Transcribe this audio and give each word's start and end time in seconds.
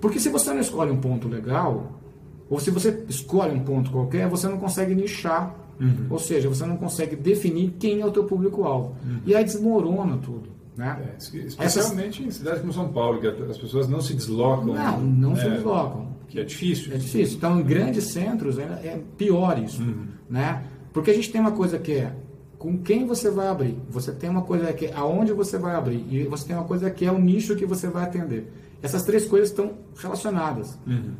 Porque 0.00 0.18
se 0.18 0.28
você 0.28 0.52
não 0.52 0.60
escolhe 0.60 0.90
um 0.90 1.00
ponto 1.00 1.28
legal, 1.28 2.00
ou 2.48 2.58
se 2.58 2.70
você 2.70 3.04
escolhe 3.08 3.54
um 3.54 3.60
ponto 3.60 3.90
qualquer, 3.90 4.28
você 4.28 4.48
não 4.48 4.58
consegue 4.58 4.94
nichar. 4.94 5.54
Uhum. 5.80 6.06
Ou 6.10 6.18
seja, 6.18 6.48
você 6.48 6.66
não 6.66 6.76
consegue 6.76 7.16
definir 7.16 7.70
quem 7.78 8.00
é 8.00 8.06
o 8.06 8.10
teu 8.10 8.24
público-alvo. 8.24 8.96
Uhum. 9.04 9.20
E 9.24 9.34
aí 9.34 9.44
desmorona 9.44 10.18
tudo. 10.18 10.50
Né? 10.76 11.12
É, 11.12 11.16
especialmente 11.16 12.22
Essas... 12.22 12.26
em 12.26 12.30
cidades 12.30 12.60
como 12.60 12.72
São 12.72 12.88
Paulo, 12.88 13.20
que 13.20 13.26
as 13.26 13.58
pessoas 13.58 13.88
não 13.88 14.00
se 14.00 14.14
deslocam. 14.14 14.74
Não, 14.74 15.00
não 15.00 15.32
é, 15.32 15.36
se 15.36 15.50
deslocam. 15.50 16.08
Que 16.28 16.40
é 16.40 16.44
difícil. 16.44 16.92
É 16.94 16.96
difícil. 16.96 17.36
Então, 17.36 17.60
em 17.60 17.62
grandes 17.62 18.04
centros 18.04 18.58
é, 18.58 18.62
é 18.62 19.00
pior 19.16 19.58
isso. 19.58 19.82
Uhum. 19.82 20.06
Né? 20.28 20.64
Porque 20.92 21.10
a 21.10 21.14
gente 21.14 21.30
tem 21.30 21.40
uma 21.40 21.52
coisa 21.52 21.78
que 21.78 21.92
é 21.92 22.12
com 22.60 22.76
quem 22.76 23.06
você 23.06 23.30
vai 23.30 23.48
abrir. 23.48 23.74
Você 23.88 24.12
tem 24.12 24.28
uma 24.28 24.42
coisa 24.42 24.70
que 24.74 24.84
é 24.84 24.92
aonde 24.94 25.32
você 25.32 25.56
vai 25.56 25.74
abrir. 25.74 26.04
E 26.10 26.24
você 26.24 26.46
tem 26.46 26.54
uma 26.54 26.66
coisa 26.66 26.90
que 26.90 27.06
é 27.06 27.10
o 27.10 27.18
nicho 27.18 27.56
que 27.56 27.64
você 27.64 27.88
vai 27.88 28.04
atender. 28.04 28.52
Essas 28.82 29.02
três 29.02 29.26
coisas 29.26 29.48
estão 29.48 29.78
relacionadas. 29.96 30.78
Uhum. 30.86 31.14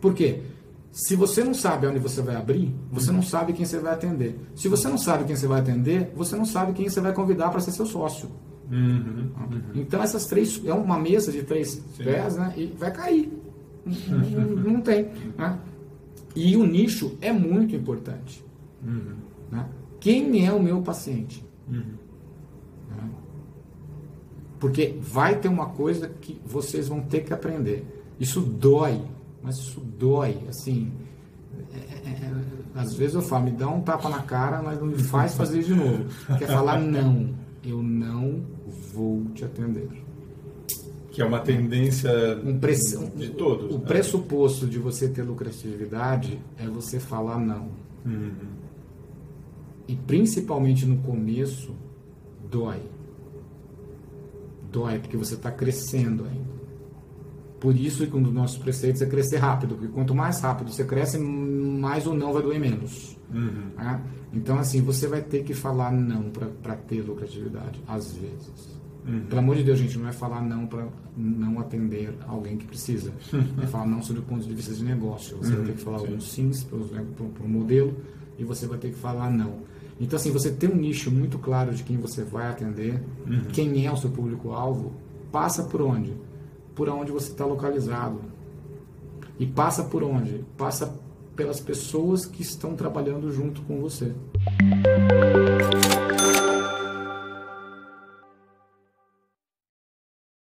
Por 0.00 0.14
quê? 0.14 0.42
Se 0.92 1.16
você 1.16 1.42
não 1.42 1.54
sabe 1.54 1.88
onde 1.88 1.98
você 1.98 2.22
vai 2.22 2.36
abrir, 2.36 2.72
você 2.88 3.10
não 3.10 3.20
sabe 3.20 3.52
quem 3.52 3.66
você 3.66 3.80
vai 3.80 3.94
atender. 3.94 4.38
Se 4.54 4.68
você 4.68 4.86
não 4.86 4.96
sabe 4.96 5.24
quem 5.24 5.34
você 5.34 5.48
vai 5.48 5.60
atender, 5.60 6.12
você 6.14 6.36
não 6.36 6.46
sabe 6.46 6.72
quem 6.72 6.88
você 6.88 7.00
vai 7.00 7.12
convidar 7.12 7.50
para 7.50 7.58
ser 7.58 7.72
seu 7.72 7.84
sócio. 7.84 8.30
Uhum, 8.70 9.32
uhum. 9.40 9.60
Então 9.74 10.00
essas 10.00 10.26
três 10.26 10.62
é 10.64 10.72
uma 10.72 11.00
mesa 11.00 11.32
de 11.32 11.42
três 11.42 11.82
Sim. 11.96 12.04
pés, 12.04 12.36
né? 12.36 12.54
E 12.56 12.66
vai 12.78 12.92
cair. 12.92 13.32
não, 13.84 14.72
não, 14.72 14.80
tem. 14.80 15.10
Né? 15.36 15.58
E 16.36 16.56
o 16.56 16.64
nicho 16.64 17.18
é 17.20 17.32
muito 17.32 17.74
importante. 17.74 18.44
Uhum. 18.86 19.16
Né? 19.50 19.66
Quem 20.00 20.46
é 20.46 20.52
o 20.52 20.62
meu 20.62 20.82
paciente? 20.82 21.44
Uhum. 21.68 21.94
Porque 24.58 24.96
vai 25.00 25.38
ter 25.38 25.48
uma 25.48 25.66
coisa 25.66 26.08
que 26.08 26.40
vocês 26.44 26.88
vão 26.88 27.00
ter 27.02 27.24
que 27.24 27.32
aprender. 27.32 27.84
Isso 28.18 28.40
dói 28.40 29.02
mas 29.46 29.58
isso 29.58 29.80
dói, 29.80 30.36
assim. 30.48 30.90
É, 31.72 31.76
é, 31.76 32.10
é, 32.10 32.32
às 32.74 32.94
vezes 32.94 33.14
eu 33.14 33.22
falo, 33.22 33.44
me 33.44 33.52
dá 33.52 33.68
um 33.68 33.80
tapa 33.80 34.08
na 34.08 34.22
cara, 34.22 34.60
mas 34.60 34.80
não 34.80 34.88
me 34.88 34.98
faz 34.98 35.36
fazer 35.36 35.62
de 35.62 35.72
novo. 35.72 36.04
Quer 36.36 36.48
falar, 36.48 36.80
não, 36.80 37.32
eu 37.64 37.80
não 37.80 38.42
vou 38.92 39.24
te 39.26 39.44
atender. 39.44 39.88
Que 41.12 41.22
é 41.22 41.24
uma 41.24 41.38
tendência 41.38 42.10
um 42.44 42.58
press... 42.58 42.98
de 43.14 43.30
todos. 43.30 43.72
O 43.72 43.78
né? 43.78 43.84
pressuposto 43.86 44.66
de 44.66 44.80
você 44.80 45.08
ter 45.08 45.22
lucratividade 45.22 46.40
é 46.58 46.66
você 46.66 46.98
falar 46.98 47.38
não. 47.38 47.68
Uhum. 48.04 48.32
E 49.88 49.94
principalmente 49.94 50.84
no 50.84 50.98
começo, 50.98 51.74
dói. 52.50 52.80
Dói, 54.70 54.98
porque 54.98 55.16
você 55.16 55.34
está 55.34 55.50
crescendo 55.50 56.24
ainda. 56.24 56.56
Por 57.60 57.74
isso 57.74 58.06
que 58.06 58.16
um 58.16 58.22
dos 58.22 58.32
nossos 58.32 58.58
preceitos 58.58 59.00
é 59.00 59.06
crescer 59.06 59.38
rápido, 59.38 59.76
porque 59.76 59.92
quanto 59.92 60.14
mais 60.14 60.40
rápido 60.40 60.70
você 60.70 60.84
cresce, 60.84 61.18
mais 61.18 62.06
o 62.06 62.14
não 62.14 62.32
vai 62.32 62.42
doer 62.42 62.60
menos. 62.60 63.16
Uhum. 63.32 63.70
Né? 63.76 64.02
Então, 64.32 64.58
assim, 64.58 64.82
você 64.82 65.06
vai 65.06 65.22
ter 65.22 65.42
que 65.42 65.54
falar 65.54 65.90
não 65.90 66.30
para 66.30 66.76
ter 66.76 67.00
lucratividade, 67.00 67.82
às 67.86 68.12
vezes. 68.12 68.76
Uhum. 69.06 69.20
Pelo 69.26 69.38
amor 69.38 69.56
de 69.56 69.62
Deus, 69.62 69.78
gente, 69.78 69.98
não 69.98 70.08
é 70.08 70.12
falar 70.12 70.42
não 70.42 70.66
para 70.66 70.86
não 71.16 71.58
atender 71.58 72.14
alguém 72.26 72.56
que 72.56 72.66
precisa. 72.66 73.12
é 73.62 73.66
falar 73.66 73.86
não 73.86 74.02
sobre 74.02 74.20
o 74.20 74.24
ponto 74.24 74.46
de 74.46 74.54
vista 74.54 74.74
de 74.74 74.84
negócio. 74.84 75.36
Você 75.38 75.52
uhum. 75.52 75.56
vai 75.58 75.66
ter 75.66 75.72
que 75.72 75.80
falar 75.80 75.98
Sim. 76.00 76.06
alguns 76.06 76.30
sims 76.30 76.64
para 76.64 76.76
o 76.78 77.48
modelo 77.48 77.96
e 78.38 78.44
você 78.44 78.66
vai 78.66 78.78
ter 78.78 78.90
que 78.90 78.96
falar 78.96 79.30
não. 79.30 79.60
Então, 80.00 80.16
assim, 80.16 80.30
você 80.30 80.50
tem 80.50 80.70
um 80.70 80.76
nicho 80.76 81.10
muito 81.10 81.38
claro 81.38 81.74
de 81.74 81.82
quem 81.82 81.96
você 81.96 82.22
vai 82.22 82.48
atender, 82.48 83.02
uhum. 83.26 83.44
quem 83.52 83.86
é 83.86 83.90
o 83.90 83.96
seu 83.96 84.10
público-alvo, 84.10 84.92
passa 85.32 85.64
por 85.64 85.80
onde? 85.80 86.12
por 86.76 86.90
onde 86.90 87.10
você 87.10 87.32
está 87.32 87.44
localizado. 87.44 88.20
E 89.40 89.46
passa 89.46 89.82
por 89.82 90.04
onde? 90.04 90.44
Passa 90.56 90.94
pelas 91.34 91.58
pessoas 91.58 92.24
que 92.24 92.42
estão 92.42 92.76
trabalhando 92.76 93.32
junto 93.32 93.62
com 93.62 93.80
você. 93.80 94.14